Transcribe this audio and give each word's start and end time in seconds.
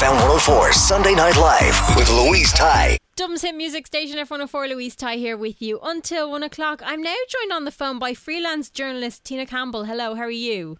FM 0.00 0.12
104 0.12 0.72
Sunday 0.72 1.14
Night 1.14 1.36
Live 1.36 1.94
with 1.94 2.08
Louise 2.08 2.54
Ty. 2.54 2.96
Dubs 3.16 3.42
Hit 3.42 3.54
Music 3.54 3.86
Station 3.86 4.16
F104 4.16 4.70
Louise 4.70 4.96
Ty 4.96 5.16
here 5.16 5.36
with 5.36 5.60
you 5.60 5.78
until 5.82 6.30
one 6.30 6.42
o'clock. 6.42 6.80
I'm 6.82 7.02
now 7.02 7.14
joined 7.28 7.52
on 7.52 7.66
the 7.66 7.70
phone 7.70 7.98
by 7.98 8.14
freelance 8.14 8.70
journalist 8.70 9.24
Tina 9.24 9.44
Campbell. 9.44 9.84
Hello, 9.84 10.14
how 10.14 10.22
are 10.22 10.30
you? 10.30 10.78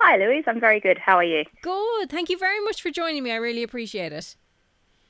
Hi, 0.00 0.16
Louise. 0.16 0.42
I'm 0.48 0.58
very 0.58 0.80
good. 0.80 0.98
How 0.98 1.18
are 1.18 1.24
you? 1.24 1.44
Good. 1.62 2.10
Thank 2.10 2.30
you 2.30 2.36
very 2.36 2.58
much 2.64 2.82
for 2.82 2.90
joining 2.90 3.22
me. 3.22 3.30
I 3.30 3.36
really 3.36 3.62
appreciate 3.62 4.12
it. 4.12 4.34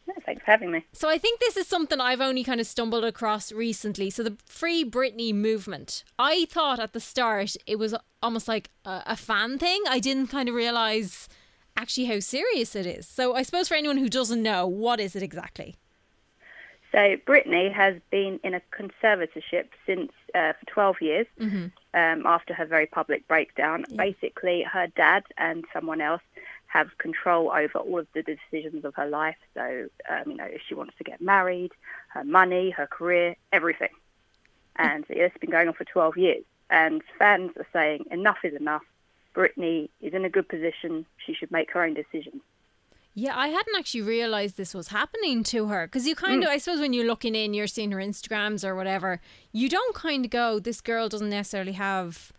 No, 0.07 0.13
thanks 0.27 0.45
for 0.45 0.51
having 0.51 0.71
me. 0.71 0.85
So 0.93 1.09
I 1.09 1.17
think 1.17 1.41
this 1.41 1.57
is 1.57 1.67
something 1.67 2.03
I've 2.03 2.21
only 2.21 2.45
kind 2.45 2.61
of 2.61 2.67
stumbled 2.67 3.05
across 3.05 3.51
recently. 3.51 4.11
So 4.11 4.23
the 4.23 4.37
Free 4.45 4.85
Britney 4.85 5.33
movement. 5.33 6.05
I 6.19 6.45
thought 6.51 6.79
at 6.79 6.93
the 6.93 7.01
start 7.01 7.57
it 7.67 7.79
was 7.79 7.95
almost 8.23 8.47
like 8.47 8.69
a, 8.85 9.03
a 9.07 9.17
fan 9.17 9.59
thing. 9.59 9.85
I 9.89 10.01
didn't 10.01 10.27
kind 10.27 10.51
of 10.51 10.55
realize 10.55 11.31
actually 11.77 12.07
how 12.07 12.21
serious 12.21 12.75
it 12.75 12.87
is. 12.87 13.07
So 13.09 13.35
I 13.35 13.43
suppose 13.43 13.69
for 13.69 13.75
anyone 13.75 13.97
who 13.97 14.09
doesn't 14.09 14.43
know, 14.43 14.67
what 14.67 15.01
is 15.01 15.17
it 15.17 15.23
exactly? 15.23 15.77
So 16.93 17.17
Britney 17.27 17.73
has 17.73 17.97
been 18.11 18.39
in 18.45 18.53
a 18.55 18.61
conservatorship 18.71 19.69
since 19.87 20.13
uh, 20.35 20.53
for 20.53 20.67
12 20.67 20.97
years 21.01 21.27
Mm-hmm. 21.41 21.65
um, 21.95 22.27
after 22.27 22.53
her 22.53 22.67
very 22.67 22.87
public 22.87 23.27
breakdown. 23.27 23.85
Basically, 23.97 24.63
her 24.63 24.87
dad 24.89 25.25
and 25.39 25.65
someone 25.73 26.01
else 26.03 26.21
have 26.67 26.97
control 26.99 27.51
over 27.51 27.79
all 27.79 27.99
of 27.99 28.07
the 28.15 28.23
decisions 28.23 28.85
of 28.85 28.95
her 28.95 29.07
life. 29.07 29.37
So, 29.55 29.89
um, 30.09 30.31
you 30.31 30.37
know, 30.37 30.45
if 30.45 30.61
she 30.67 30.75
wants 30.75 30.95
to 30.99 31.05
get 31.05 31.21
married, 31.21 31.73
her 32.09 32.25
money, 32.25 32.71
her 32.71 32.87
career, 32.87 33.37
everything. 33.53 33.91
And 34.77 35.05
it's 35.09 35.37
been 35.39 35.51
going 35.51 35.69
on 35.69 35.75
for 35.75 35.85
12 35.85 36.17
years. 36.17 36.45
And 36.71 37.03
fans 37.19 37.51
are 37.59 37.67
saying 37.73 38.05
enough 38.11 38.39
is 38.45 38.55
enough. 38.55 38.83
Britney 39.35 39.89
is 40.01 40.15
in 40.15 40.25
a 40.25 40.31
good 40.31 40.49
position. 40.49 41.07
She 41.25 41.35
should 41.35 41.51
make 41.51 41.71
her 41.73 41.83
own 41.83 41.95
decision. 41.95 42.41
Yeah, 43.15 43.37
I 43.37 43.49
hadn't 43.49 43.77
actually 43.77 44.03
realized 44.03 44.57
this 44.57 44.73
was 44.73 44.89
happening 44.89 45.43
to 45.45 45.67
her 45.67 45.87
because 45.87 46.07
you 46.07 46.15
kind 46.15 46.43
of, 46.43 46.49
mm. 46.49 46.53
I 46.53 46.59
suppose, 46.59 46.81
when 46.81 46.95
you're 46.95 47.07
looking 47.07 47.35
in, 47.35 47.53
you're 47.53 47.67
seeing 47.67 47.91
her 47.93 47.99
Instagrams 47.99 48.67
or 48.67 48.75
whatever. 48.75 49.21
You 49.53 49.69
don't 49.69 49.95
kind 49.95 50.25
of 50.25 50.31
go, 50.31 50.59
this 50.59 50.81
girl 50.81 51.11
doesn't 51.11 51.29
necessarily 51.29 51.73
have, 51.73 52.33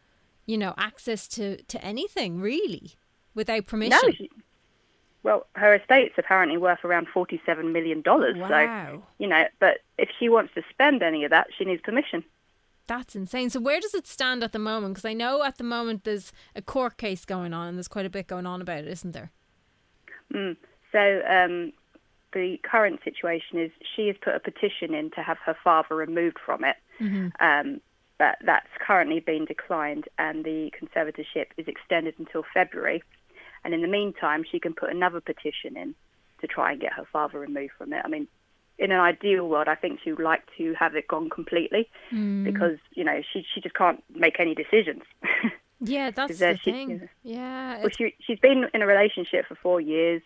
you 0.48 0.58
know, 0.58 0.74
access 0.78 1.28
to 1.30 1.62
to 1.62 1.84
anything 1.86 2.42
really 2.42 2.94
without 3.36 3.68
permission. 3.68 4.00
No, 4.04 4.12
she, 4.14 4.32
well, 5.22 5.46
her 5.54 5.76
estate's 5.76 6.16
apparently 6.18 6.58
worth 6.58 6.84
around 6.84 7.08
forty-seven 7.08 7.72
million 7.72 8.02
dollars. 8.02 8.36
So 8.36 8.42
Wow. 8.42 9.04
you 9.20 9.28
know, 9.28 9.46
but 9.60 9.80
if 10.00 10.10
she 10.20 10.28
wants 10.28 10.56
to 10.56 10.64
spend 10.72 11.04
any 11.04 11.24
of 11.24 11.30
that, 11.30 11.48
she 11.56 11.66
needs 11.66 11.82
permission. 11.84 12.24
That's 12.88 13.16
insane. 13.16 13.50
So 13.50 13.60
where 13.60 13.80
does 13.80 13.94
it 13.94 14.08
stand 14.08 14.44
at 14.44 14.52
the 14.52 14.60
moment? 14.60 14.96
Because 14.96 15.06
I 15.06 15.14
know 15.14 15.44
at 15.44 15.58
the 15.58 15.64
moment 15.64 16.04
there's 16.04 16.34
a 16.56 16.62
court 16.62 16.98
case 16.98 17.26
going 17.26 17.54
on 17.54 17.68
and 17.68 17.78
there's 17.78 17.88
quite 17.88 18.06
a 18.06 18.10
bit 18.10 18.28
going 18.28 18.46
on 18.46 18.62
about 18.62 18.80
it, 18.80 18.88
isn't 18.88 19.12
there? 19.12 19.32
Mm. 20.34 20.58
So 20.92 21.22
um, 21.30 21.72
the 22.34 22.58
current 22.64 23.00
situation 23.04 23.60
is 23.60 23.72
she 23.96 24.08
has 24.08 24.18
put 24.22 24.36
a 24.36 24.40
petition 24.40 24.94
in 24.94 25.12
to 25.12 25.22
have 25.22 25.38
her 25.46 25.56
father 25.64 25.96
removed 25.96 26.38
from 26.46 26.64
it. 26.64 26.76
Um, 27.40 27.82
but 28.20 28.38
that's 28.46 28.68
currently 28.86 29.20
been 29.20 29.46
declined, 29.46 30.06
and 30.20 30.46
the 30.46 30.72
conservatorship 30.80 31.48
is 31.58 31.68
extended 31.68 32.16
until 32.20 32.44
February. 32.54 33.02
And 33.64 33.74
in 33.74 33.82
the 33.82 33.88
meantime, 33.88 34.44
she 34.50 34.60
can 34.60 34.74
put 34.74 34.92
another 34.92 35.20
petition 35.20 35.76
in 35.76 35.96
to 36.42 36.48
try 36.48 36.74
and 36.74 36.82
get 36.82 36.94
her 36.94 37.06
father 37.12 37.40
removed 37.40 37.74
from 37.78 37.94
it. 37.94 38.02
I 38.04 38.08
mean, 38.08 38.28
in 38.80 38.92
an 38.92 39.00
ideal 39.00 39.48
world, 39.48 39.68
I 39.68 39.76
think 39.76 40.00
she 40.04 40.12
would 40.12 40.24
like 40.24 40.44
to 40.58 40.74
have 40.74 40.96
it 40.96 41.08
gone 41.08 41.30
completely 41.30 41.90
because 42.12 42.78
you 42.94 43.04
know 43.04 43.22
she 43.32 43.46
she 43.54 43.62
just 43.62 43.76
can't 43.76 44.04
make 44.16 44.40
any 44.40 44.56
decisions. 44.56 45.04
Yeah, 45.86 46.12
that's 46.12 46.40
the 46.40 46.56
she- 46.64 46.72
thing. 46.72 47.10
Yeah. 47.24 47.80
Well, 47.82 47.90
she, 47.90 48.16
she's 48.26 48.40
been 48.40 48.68
in 48.74 48.82
a 48.82 48.86
relationship 48.88 49.46
for 49.48 49.56
four 49.56 49.82
years. 49.82 50.22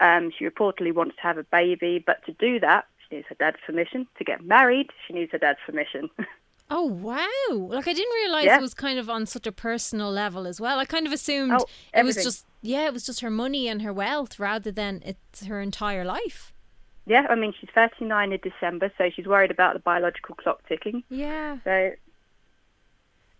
Um, 0.00 0.32
she 0.34 0.46
reportedly 0.46 0.90
wants 0.94 1.16
to 1.16 1.22
have 1.22 1.36
a 1.36 1.42
baby, 1.42 2.02
but 2.06 2.24
to 2.24 2.32
do 2.32 2.58
that, 2.60 2.86
she 3.10 3.16
needs 3.16 3.28
her 3.28 3.34
dad's 3.34 3.58
permission. 3.66 4.06
To 4.16 4.24
get 4.24 4.42
married, 4.42 4.88
she 5.06 5.12
needs 5.12 5.30
her 5.32 5.38
dad's 5.38 5.58
permission. 5.66 6.08
Oh 6.74 6.86
wow! 6.86 7.66
Like 7.68 7.86
I 7.86 7.92
didn't 7.92 8.14
realize 8.14 8.46
Yeah. 8.46 8.56
it 8.56 8.62
was 8.62 8.72
kind 8.72 8.98
of 8.98 9.10
on 9.10 9.26
such 9.26 9.46
a 9.46 9.52
personal 9.52 10.10
level 10.10 10.46
as 10.46 10.58
well. 10.58 10.78
I 10.78 10.86
kind 10.86 11.06
of 11.06 11.12
assumed 11.12 11.52
Oh, 11.60 11.66
it 11.92 12.02
was 12.02 12.16
just 12.16 12.46
yeah, 12.62 12.86
it 12.86 12.94
was 12.94 13.04
just 13.04 13.20
her 13.20 13.28
money 13.28 13.68
and 13.68 13.82
her 13.82 13.92
wealth 13.92 14.38
rather 14.40 14.72
than 14.72 15.02
it's 15.04 15.44
her 15.44 15.60
entire 15.60 16.02
life. 16.02 16.51
Yeah, 17.06 17.26
I 17.28 17.34
mean, 17.34 17.52
she's 17.58 17.70
39 17.74 18.32
in 18.32 18.40
December, 18.42 18.92
so 18.96 19.10
she's 19.14 19.26
worried 19.26 19.50
about 19.50 19.74
the 19.74 19.80
biological 19.80 20.34
clock 20.36 20.60
ticking. 20.68 21.02
Yeah, 21.08 21.58
So, 21.64 21.92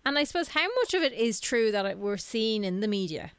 and 0.05 0.17
I 0.19 0.25
suppose 0.25 0.49
how 0.49 0.67
much 0.81 0.93
of 0.93 1.01
it 1.01 1.13
is 1.13 1.39
true 1.39 1.71
that 1.71 1.85
it, 1.85 1.97
we're 1.97 2.17
seeing 2.17 2.63
in 2.65 2.81
the 2.81 2.89
media? 2.89 3.31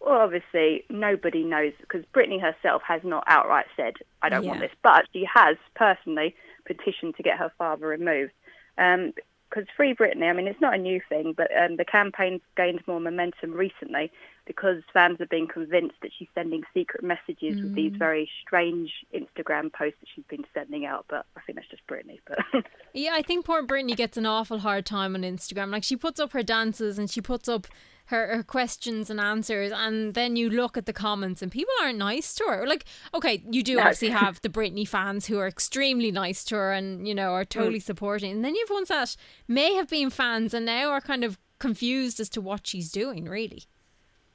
well, 0.00 0.20
obviously, 0.20 0.84
nobody 0.90 1.44
knows 1.44 1.72
because 1.80 2.04
Britney 2.14 2.40
herself 2.40 2.82
has 2.86 3.00
not 3.04 3.24
outright 3.26 3.66
said, 3.76 3.94
I 4.22 4.28
don't 4.28 4.44
want 4.46 4.60
this, 4.60 4.70
but 4.82 5.06
she 5.12 5.26
has 5.32 5.56
personally 5.74 6.34
petitioned 6.66 7.16
to 7.16 7.22
get 7.22 7.38
her 7.38 7.50
father 7.56 7.86
removed. 7.86 8.32
Um, 8.76 9.12
Because 9.54 9.68
Free 9.76 9.94
Britney, 9.94 10.28
I 10.28 10.32
mean, 10.32 10.48
it's 10.48 10.60
not 10.60 10.74
a 10.74 10.78
new 10.78 11.00
thing, 11.08 11.32
but 11.36 11.48
um, 11.56 11.76
the 11.76 11.84
campaign's 11.84 12.40
gained 12.56 12.80
more 12.88 12.98
momentum 12.98 13.52
recently 13.52 14.10
because 14.46 14.82
fans 14.92 15.18
have 15.20 15.28
been 15.28 15.46
convinced 15.46 15.94
that 16.02 16.10
she's 16.18 16.28
sending 16.34 16.62
secret 16.74 17.04
messages 17.04 17.62
with 17.62 17.74
these 17.74 17.92
very 17.96 18.28
strange 18.42 18.90
Instagram 19.14 19.72
posts 19.72 19.98
that 20.00 20.08
she's 20.14 20.24
been 20.28 20.44
sending 20.52 20.84
out. 20.84 21.06
But 21.08 21.24
I 21.36 21.40
think 21.40 21.56
that's 21.56 21.68
just 21.68 21.86
Britney. 21.86 22.18
But 22.26 22.38
Yeah, 22.92 23.12
I 23.14 23.22
think 23.22 23.44
poor 23.46 23.62
Britney 23.64 23.96
gets 23.96 24.16
an 24.16 24.26
awful 24.26 24.58
hard 24.58 24.84
time 24.84 25.14
on 25.14 25.22
Instagram. 25.22 25.70
Like 25.70 25.84
she 25.84 25.96
puts 25.96 26.18
up 26.18 26.32
her 26.32 26.42
dances 26.42 26.98
and 26.98 27.10
she 27.10 27.20
puts 27.20 27.48
up 27.48 27.66
her, 28.06 28.36
her 28.36 28.42
questions 28.42 29.08
and 29.08 29.18
answers, 29.18 29.72
and 29.74 30.14
then 30.14 30.36
you 30.36 30.50
look 30.50 30.76
at 30.76 30.84
the 30.86 30.92
comments 30.92 31.40
and 31.40 31.50
people 31.50 31.72
aren't 31.82 31.98
nice 31.98 32.34
to 32.34 32.44
her. 32.44 32.66
Like, 32.66 32.84
okay, 33.14 33.42
you 33.50 33.62
do 33.62 33.76
No. 33.76 33.80
obviously 33.82 34.10
have 34.24 34.40
the 34.42 34.48
Britney 34.50 34.86
fans 34.86 35.26
who 35.26 35.38
are 35.38 35.48
extremely 35.48 36.10
nice 36.12 36.44
to 36.46 36.54
her 36.56 36.72
and 36.72 37.08
you 37.08 37.14
know 37.14 37.30
are 37.32 37.44
totally 37.44 37.80
supporting, 37.80 38.32
and 38.32 38.44
then 38.44 38.54
you 38.54 38.64
have 38.68 38.74
ones 38.74 38.88
that 38.88 39.16
may 39.48 39.74
have 39.74 39.88
been 39.88 40.10
fans 40.10 40.52
and 40.52 40.66
now 40.66 40.90
are 40.90 41.00
kind 41.00 41.24
of 41.24 41.38
confused 41.58 42.20
as 42.20 42.28
to 42.30 42.40
what 42.40 42.66
she's 42.66 42.90
doing. 42.92 43.24
Really, 43.24 43.64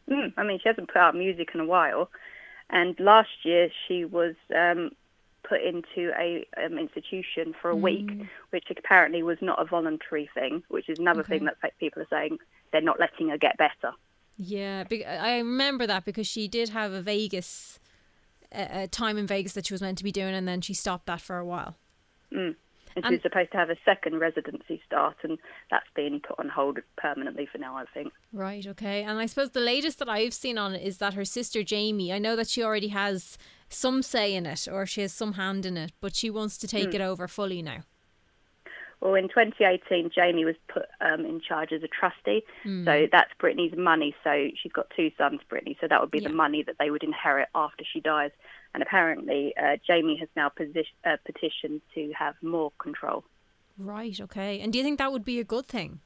Mm, 0.09 0.34
I 0.38 0.44
mean, 0.44 0.59
she 0.63 0.68
hasn't 0.68 0.88
put 0.88 0.97
out 0.97 1.16
music 1.16 1.50
in 1.53 1.59
a 1.59 1.66
while, 1.66 2.09
and 2.72 3.00
last 3.00 3.29
year 3.44 3.69
she 3.88 4.06
was 4.06 4.34
um, 4.56 4.90
put 5.44 5.62
into 5.62 6.12
a 6.18 6.47
um, 6.58 6.79
institution 6.79 7.53
for 7.62 7.69
a 7.69 7.75
week, 7.75 8.09
which 8.50 8.66
apparently 8.75 9.22
was 9.22 9.38
not 9.41 9.62
a 9.62 9.66
voluntary 9.66 10.28
thing. 10.34 10.63
Which 10.69 10.90
is 10.90 10.97
another 10.97 11.22
thing 11.22 11.46
that 11.46 11.58
people 11.79 12.02
are 12.02 12.08
saying 12.09 12.40
they're 12.72 12.81
not 12.81 13.00
letting 13.00 13.30
her 13.30 13.38
get 13.38 13.57
better. 13.57 13.94
yeah. 14.38 14.85
I 14.90 15.38
remember 15.38 15.85
that 15.88 16.06
because 16.06 16.28
she 16.28 16.47
did 16.47 16.69
have 16.69 16.91
a 16.94 17.02
Vegas. 17.02 17.80
A 18.52 18.88
time 18.88 19.19
in 19.19 19.28
Vegas 19.28 19.53
that 19.53 19.68
she 19.68 19.75
was 19.75 19.81
meant 19.81 20.00
to 20.00 20.03
be 20.03 20.12
doing, 20.12 20.34
and 20.34 20.47
then 20.47 20.59
she 20.62 20.74
stopped 20.74 21.06
that 21.06 21.22
for 21.22 21.38
a 21.38 21.46
while. 21.46 21.75
Mm. 22.34 22.56
And 22.96 23.06
And- 23.06 23.13
she's 23.13 23.22
supposed 23.22 23.52
to 23.52 23.58
have 23.58 23.69
a 23.69 23.78
second 23.85 24.18
residency 24.19 24.81
start, 24.85 25.18
and 25.24 25.38
that's 25.69 25.90
been 25.96 26.19
put 26.19 26.40
on 26.40 26.50
hold 26.50 26.79
permanently 26.97 27.46
for 27.46 27.59
now, 27.59 27.78
I 27.78 27.85
think. 27.94 28.12
Right, 28.34 28.66
okay. 28.66 29.03
And 29.03 29.19
I 29.19 29.28
suppose 29.28 29.52
the 29.52 29.59
latest 29.59 30.00
that 30.00 30.09
I've 30.09 30.34
seen 30.34 30.58
on 30.58 30.74
it 30.74 30.82
is 30.82 30.97
that 30.97 31.14
her 31.14 31.26
sister 31.26 31.61
Jamie, 31.61 32.11
I 32.11 32.17
know 32.17 32.35
that 32.35 32.47
she 32.47 32.64
already 32.64 32.88
has 32.88 33.38
some 33.70 34.02
say 34.02 34.34
in 34.34 34.47
it 34.47 34.67
or 34.67 34.88
she 34.88 35.02
has 35.02 35.14
some 35.14 35.34
hand 35.34 35.66
in 35.66 35.78
it, 35.78 35.91
but 36.02 36.16
she 36.16 36.32
wants 36.32 36.58
to 36.58 36.67
take 36.67 36.90
mm. 36.90 36.96
it 36.96 37.02
over 37.02 37.28
fully 37.28 37.61
now. 37.61 37.84
Well, 39.01 39.16
in 39.16 39.29
2018, 39.29 40.11
Jamie 40.13 40.43
was 40.43 40.55
put 40.67 40.84
um, 40.99 41.25
in 41.25 41.40
charge 41.40 41.72
as 41.72 41.84
a 41.84 41.87
trustee, 41.87 42.43
so 42.85 43.07
that's 43.09 43.31
Britney's 43.41 43.78
money. 43.78 44.13
So 44.25 44.49
she's 44.61 44.73
got 44.73 44.87
two 44.93 45.09
sons, 45.17 45.40
Britney, 45.49 45.78
so 45.79 45.87
that 45.87 46.01
would 46.01 46.11
be 46.11 46.19
Yeah. 46.19 46.28
the 46.28 46.34
money 46.35 46.63
that 46.63 46.75
they 46.79 46.91
would 46.91 47.03
inherit 47.03 47.47
after 47.55 47.85
she 47.85 48.01
dies. 48.01 48.31
And 48.73 48.84
apparently, 48.84 49.55
uh, 49.55 49.78
Jamie 49.87 50.17
has 50.17 50.28
now 50.35 50.49
posi- 50.49 50.85
uh, 51.05 51.16
petitioned 51.25 51.81
to 51.96 52.11
have 52.11 52.35
more 52.43 52.72
control. 52.78 53.23
Right, 53.78 54.19
okay. 54.19 54.59
And 54.59 54.73
do 54.73 54.78
you 54.78 54.84
think 54.84 54.97
that 54.99 55.13
would 55.13 55.23
be 55.23 55.40
a 55.40 55.45
good 55.45 55.66
thing? 55.67 56.02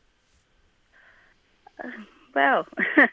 Well, 2.35 2.67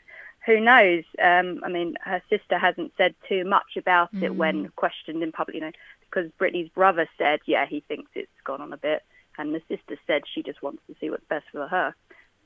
who 0.47 0.61
knows? 0.61 1.05
Um, 1.23 1.61
I 1.65 1.69
mean, 1.69 1.95
her 2.03 2.23
sister 2.29 2.59
hasn't 2.59 2.93
said 2.97 3.15
too 3.29 3.45
much 3.45 3.77
about 3.77 4.11
it 4.13 4.35
when 4.35 4.69
questioned 4.77 5.23
in 5.23 5.33
public, 5.33 5.55
you 5.55 5.61
know, 5.63 5.73
because 6.01 6.31
Britney's 6.39 6.69
brother 6.71 7.09
said, 7.19 7.41
yeah, 7.47 7.67
he 7.67 7.81
thinks 7.81 8.11
it's 8.15 8.31
gone 8.45 8.61
on 8.61 8.73
a 8.73 8.77
bit, 8.77 9.03
and 9.41 9.55
the 9.55 9.63
sister 9.69 9.99
said 10.07 10.23
she 10.33 10.43
just 10.43 10.63
wants 10.63 10.83
to 10.87 10.95
see 11.01 11.11
what's 11.11 11.25
best 11.29 11.47
for 11.51 11.67
her. 11.67 11.95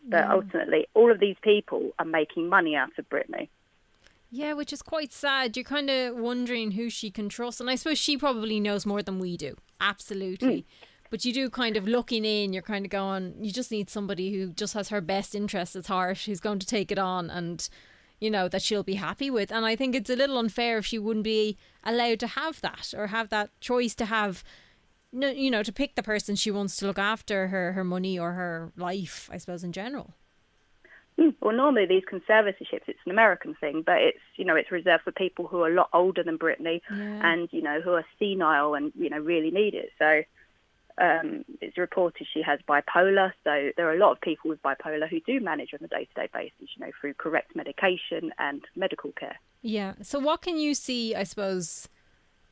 But 0.07 0.31
ultimately, 0.31 0.87
all 0.95 1.11
of 1.11 1.19
these 1.19 1.37
people 1.43 1.93
are 1.99 2.05
making 2.05 2.49
money 2.49 2.77
out 2.77 2.91
of 2.99 3.09
Britney. 3.09 3.49
Yeah, 4.31 4.53
which 4.53 4.73
is 4.73 4.83
quite 4.83 5.13
sad. 5.13 5.57
You're 5.57 5.65
kind 5.65 5.89
of 5.89 6.17
wondering 6.17 6.73
who 6.73 6.91
she 6.91 7.11
can 7.11 7.29
trust. 7.29 7.61
And 7.61 7.71
I 7.71 7.77
suppose 7.77 7.99
she 7.99 8.17
probably 8.17 8.61
knows 8.61 8.85
more 8.85 9.03
than 9.03 9.19
we 9.19 9.37
do. 9.37 9.57
Absolutely. 9.81 10.63
Mm. 10.63 10.65
But 11.11 11.25
you 11.25 11.33
do 11.33 11.49
kind 11.49 11.77
of 11.77 11.87
looking 11.87 12.25
in, 12.25 12.53
you're 12.53 12.63
kind 12.63 12.85
of 12.85 12.91
going, 12.91 13.35
you 13.41 13.53
just 13.53 13.71
need 13.71 13.89
somebody 13.89 14.35
who 14.35 14.49
just 14.49 14.75
has 14.75 14.89
her 14.89 15.01
best 15.01 15.35
interests 15.35 15.77
at 15.77 15.87
heart, 15.87 16.19
who's 16.19 16.41
going 16.41 16.59
to 16.59 16.67
take 16.67 16.91
it 16.91 16.99
on 16.99 17.31
and, 17.31 17.69
you 18.21 18.31
know, 18.31 18.49
that 18.49 18.63
she'll 18.63 18.83
be 18.83 18.97
happy 18.97 19.31
with. 19.31 19.53
And 19.53 19.65
I 19.65 19.77
think 19.77 19.95
it's 19.95 20.11
a 20.11 20.17
little 20.17 20.39
unfair 20.39 20.79
if 20.79 20.87
she 20.87 20.99
wouldn't 20.99 21.25
be 21.25 21.57
allowed 21.85 22.19
to 22.21 22.27
have 22.27 22.61
that 22.63 22.93
or 22.97 23.07
have 23.07 23.29
that 23.29 23.51
choice 23.61 23.95
to 23.97 24.07
have, 24.07 24.43
you 25.15 25.51
know, 25.51 25.63
to 25.63 25.73
pick 25.73 25.95
the 25.95 26.03
person 26.03 26.37
she 26.37 26.51
wants 26.51 26.77
to 26.77 26.87
look 26.87 26.99
after 26.99 27.49
her, 27.49 27.73
her 27.73 27.85
money 27.85 28.19
or 28.19 28.33
her 28.33 28.73
life, 28.77 29.29
I 29.33 29.39
suppose, 29.39 29.63
in 29.63 29.73
general. 29.73 30.15
Hmm. 31.19 31.31
Well, 31.41 31.55
normally 31.55 31.87
these 31.87 32.03
conservatorships, 32.11 32.89
it's 32.89 32.99
an 33.07 33.13
American 33.13 33.55
thing, 33.55 33.83
but 33.87 33.99
it's 33.99 34.19
you 34.35 34.45
know 34.45 34.57
it's 34.57 34.73
reserved 34.73 35.05
for 35.05 35.13
people 35.13 35.47
who 35.47 35.63
are 35.63 35.71
a 35.71 35.75
lot 35.75 35.89
older 35.93 36.25
than 36.25 36.39
Britney, 36.39 36.81
yeah. 36.91 37.33
and 37.33 37.49
you 37.53 37.63
know 37.63 37.81
who 37.81 37.93
are 37.93 38.05
senile 38.19 38.75
and 38.75 38.93
you 38.97 39.09
know 39.11 39.19
really 39.19 39.53
need 39.53 39.75
it. 39.75 39.91
So 39.97 40.25
um, 40.99 41.45
it's 41.61 41.79
reported 41.79 42.27
she 42.33 42.43
has 42.43 42.59
bipolar. 42.69 43.33
So 43.45 43.71
there 43.77 43.89
are 43.89 43.95
a 43.95 43.99
lot 43.99 44.13
of 44.13 44.21
people 44.21 44.49
with 44.51 44.63
bipolar 44.63 45.09
who 45.09 45.21
do 45.21 45.41
manage 45.41 45.73
on 45.73 45.85
a 45.85 45.89
day-to-day 45.89 46.31
basis, 46.33 46.69
you 46.77 46.85
know, 46.85 46.93
through 47.01 47.15
correct 47.15 47.55
medication 47.55 48.33
and 48.39 48.63
medical 48.75 49.13
care. 49.13 49.37
Yeah. 49.63 49.95
So 50.03 50.19
what 50.19 50.43
can 50.43 50.57
you 50.57 50.75
see? 50.75 51.15
I 51.15 51.23
suppose 51.25 51.89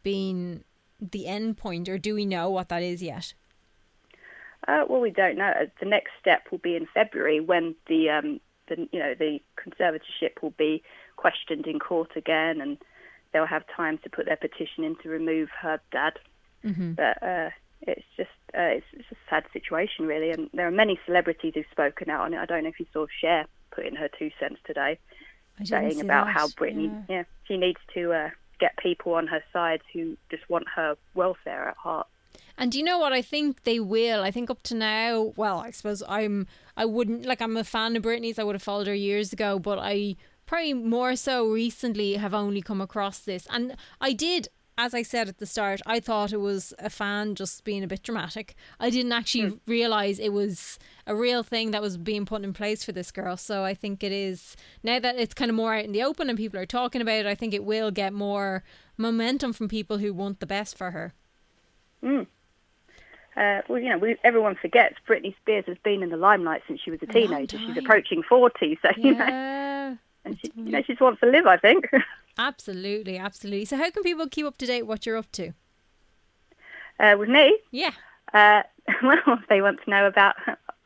being 0.02 0.64
the 1.10 1.26
end 1.26 1.56
point, 1.56 1.88
or 1.88 1.98
do 1.98 2.14
we 2.14 2.24
know 2.24 2.50
what 2.50 2.68
that 2.68 2.82
is 2.82 3.02
yet? 3.02 3.34
Uh, 4.68 4.84
well, 4.88 5.00
we 5.00 5.10
don't 5.10 5.36
know. 5.36 5.52
The 5.80 5.86
next 5.86 6.10
step 6.20 6.46
will 6.50 6.58
be 6.58 6.76
in 6.76 6.86
February 6.86 7.40
when 7.40 7.74
the 7.88 8.10
um, 8.10 8.40
the 8.68 8.88
you 8.92 8.98
know 9.00 9.14
the 9.14 9.40
conservatorship 9.56 10.40
will 10.40 10.54
be 10.56 10.82
questioned 11.16 11.66
in 11.66 11.78
court 11.78 12.10
again, 12.16 12.60
and 12.60 12.78
they'll 13.32 13.46
have 13.46 13.64
time 13.74 13.98
to 13.98 14.10
put 14.10 14.26
their 14.26 14.36
petition 14.36 14.84
in 14.84 14.96
to 15.02 15.08
remove 15.08 15.48
her 15.60 15.80
dad. 15.90 16.18
Mm-hmm. 16.64 16.92
But 16.92 17.22
uh, 17.22 17.50
it's 17.82 18.06
just 18.16 18.30
uh, 18.54 18.78
it's, 18.78 18.86
it's, 18.92 19.10
a 19.10 19.16
sad 19.28 19.44
situation, 19.52 20.06
really, 20.06 20.30
and 20.30 20.48
there 20.54 20.66
are 20.66 20.72
many 20.72 20.98
celebrities 21.06 21.54
who've 21.54 21.66
spoken 21.72 22.08
out 22.08 22.20
on 22.20 22.34
it. 22.34 22.38
I 22.38 22.46
don't 22.46 22.62
know 22.62 22.68
if 22.68 22.78
you 22.78 22.86
saw 22.92 23.06
Cher 23.20 23.46
put 23.72 23.86
in 23.86 23.96
her 23.96 24.08
two 24.16 24.30
cents 24.38 24.60
today, 24.64 24.98
saying 25.64 26.00
about 26.00 26.26
that. 26.26 26.36
how 26.36 26.48
Britney, 26.48 27.04
yeah. 27.08 27.16
yeah, 27.16 27.24
she 27.48 27.56
needs 27.56 27.80
to 27.94 28.12
uh, 28.12 28.30
get 28.62 28.76
people 28.76 29.14
on 29.14 29.26
her 29.26 29.42
side 29.52 29.80
who 29.92 30.16
just 30.30 30.48
want 30.48 30.64
her 30.76 30.94
welfare 31.14 31.68
at 31.68 31.76
heart. 31.76 32.06
And 32.56 32.70
do 32.70 32.78
you 32.78 32.84
know 32.84 32.98
what 32.98 33.12
I 33.12 33.20
think 33.20 33.64
they 33.64 33.80
will? 33.80 34.22
I 34.22 34.30
think 34.30 34.50
up 34.50 34.62
to 34.64 34.74
now, 34.76 35.32
well, 35.36 35.58
I 35.58 35.72
suppose 35.72 36.00
I'm 36.08 36.46
I 36.76 36.84
wouldn't 36.84 37.26
like 37.26 37.42
I'm 37.42 37.56
a 37.56 37.64
fan 37.64 37.96
of 37.96 38.04
Britney's. 38.04 38.38
I 38.38 38.44
would 38.44 38.54
have 38.54 38.62
followed 38.62 38.86
her 38.86 38.94
years 38.94 39.32
ago, 39.32 39.58
but 39.58 39.80
I 39.80 40.14
probably 40.46 40.74
more 40.74 41.16
so 41.16 41.48
recently 41.48 42.14
have 42.14 42.34
only 42.34 42.62
come 42.62 42.80
across 42.80 43.18
this. 43.18 43.48
And 43.50 43.74
I 44.00 44.12
did 44.12 44.48
as 44.78 44.94
I 44.94 45.02
said 45.02 45.28
at 45.28 45.38
the 45.38 45.46
start, 45.46 45.80
I 45.86 46.00
thought 46.00 46.32
it 46.32 46.40
was 46.40 46.72
a 46.78 46.88
fan 46.88 47.34
just 47.34 47.64
being 47.64 47.84
a 47.84 47.86
bit 47.86 48.02
dramatic. 48.02 48.54
I 48.80 48.90
didn't 48.90 49.12
actually 49.12 49.52
mm. 49.52 49.60
realize 49.66 50.18
it 50.18 50.32
was 50.32 50.78
a 51.06 51.14
real 51.14 51.42
thing 51.42 51.72
that 51.72 51.82
was 51.82 51.96
being 51.98 52.24
put 52.24 52.42
in 52.42 52.52
place 52.52 52.84
for 52.84 52.92
this 52.92 53.10
girl. 53.10 53.36
So 53.36 53.64
I 53.64 53.74
think 53.74 54.02
it 54.02 54.12
is 54.12 54.56
now 54.82 54.98
that 54.98 55.16
it's 55.16 55.34
kind 55.34 55.50
of 55.50 55.54
more 55.54 55.74
out 55.74 55.84
in 55.84 55.92
the 55.92 56.02
open 56.02 56.28
and 56.28 56.38
people 56.38 56.58
are 56.58 56.66
talking 56.66 57.02
about 57.02 57.20
it. 57.20 57.26
I 57.26 57.34
think 57.34 57.52
it 57.52 57.64
will 57.64 57.90
get 57.90 58.12
more 58.12 58.64
momentum 58.96 59.52
from 59.52 59.68
people 59.68 59.98
who 59.98 60.14
want 60.14 60.40
the 60.40 60.46
best 60.46 60.78
for 60.78 60.92
her. 60.92 61.12
Mm. 62.02 62.26
Uh, 63.36 63.62
well, 63.68 63.78
you 63.78 63.88
know, 63.88 63.98
we, 63.98 64.16
everyone 64.24 64.56
forgets 64.56 64.96
Britney 65.08 65.34
Spears 65.36 65.64
has 65.66 65.78
been 65.84 66.02
in 66.02 66.10
the 66.10 66.16
limelight 66.16 66.62
since 66.66 66.80
she 66.82 66.90
was 66.90 67.00
a 67.02 67.06
teenager. 67.06 67.58
She's 67.58 67.78
approaching 67.78 68.22
40, 68.22 68.78
so, 68.82 68.88
yeah. 68.96 69.06
you 69.06 69.14
know. 69.14 69.98
And 70.24 70.38
she, 70.38 70.52
you 70.54 70.70
know, 70.70 70.82
she 70.82 70.92
just 70.92 71.00
wants 71.00 71.20
to 71.20 71.26
live, 71.26 71.46
I 71.46 71.56
think. 71.56 71.86
absolutely, 72.38 73.18
absolutely. 73.18 73.64
So, 73.64 73.76
how 73.76 73.90
can 73.90 74.02
people 74.02 74.28
keep 74.28 74.46
up 74.46 74.58
to 74.58 74.66
date 74.66 74.86
what 74.86 75.06
you're 75.06 75.16
up 75.16 75.30
to? 75.32 75.52
Uh, 76.98 77.16
with 77.18 77.28
me? 77.28 77.58
Yeah. 77.70 77.92
Uh, 78.32 78.62
well, 79.02 79.18
if 79.26 79.48
they 79.48 79.60
want 79.60 79.80
to 79.84 79.90
know 79.90 80.06
about 80.06 80.36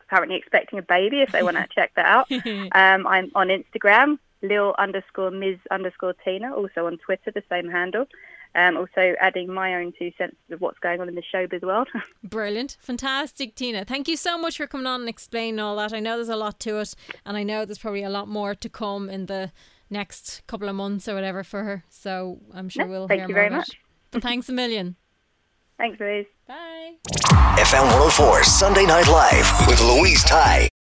currently 0.08 0.36
expecting 0.36 0.78
a 0.78 0.82
baby, 0.82 1.20
if 1.22 1.32
they 1.32 1.42
want 1.42 1.56
to 1.56 1.66
check 1.74 1.92
that 1.96 2.06
out, 2.06 2.30
um, 2.72 3.06
I'm 3.06 3.30
on 3.34 3.48
Instagram, 3.48 4.18
lil 4.42 4.74
underscore 4.78 5.30
ms 5.30 5.58
underscore 5.70 6.14
tina, 6.24 6.54
also 6.54 6.86
on 6.86 6.98
Twitter, 6.98 7.30
the 7.30 7.42
same 7.48 7.68
handle. 7.68 8.06
Um, 8.54 8.78
also 8.78 9.14
adding 9.20 9.52
my 9.52 9.74
own 9.74 9.92
two 9.98 10.12
cents 10.16 10.36
of 10.50 10.62
what's 10.62 10.78
going 10.78 10.98
on 11.02 11.10
in 11.10 11.14
the 11.14 11.22
showbiz 11.22 11.60
world. 11.60 11.88
Brilliant. 12.24 12.78
Fantastic, 12.80 13.54
Tina. 13.54 13.84
Thank 13.84 14.08
you 14.08 14.16
so 14.16 14.38
much 14.38 14.56
for 14.56 14.66
coming 14.66 14.86
on 14.86 15.00
and 15.00 15.10
explaining 15.10 15.60
all 15.60 15.76
that. 15.76 15.92
I 15.92 16.00
know 16.00 16.16
there's 16.16 16.30
a 16.30 16.36
lot 16.36 16.58
to 16.60 16.78
it, 16.78 16.94
and 17.26 17.36
I 17.36 17.42
know 17.42 17.66
there's 17.66 17.76
probably 17.76 18.02
a 18.02 18.08
lot 18.08 18.28
more 18.28 18.54
to 18.54 18.68
come 18.70 19.10
in 19.10 19.26
the 19.26 19.52
next 19.90 20.42
couple 20.46 20.68
of 20.68 20.74
months 20.74 21.08
or 21.08 21.14
whatever 21.14 21.42
for 21.44 21.64
her. 21.64 21.84
So 21.88 22.40
I'm 22.52 22.68
sure 22.68 22.86
we'll 22.86 23.08
thank 23.08 23.20
hear 23.20 23.28
you 23.28 23.34
more 23.34 23.42
very 23.44 23.56
much. 23.56 23.70
But 24.10 24.22
thanks 24.22 24.48
a 24.48 24.52
million. 24.52 24.96
Thanks, 25.78 26.00
Louise. 26.00 26.26
Bye. 26.48 26.94
FM 27.58 27.84
104 27.84 28.44
Sunday 28.44 28.86
Night 28.86 29.08
Live 29.08 29.66
with 29.68 29.80
Louise 29.82 30.24
Ty. 30.24 30.68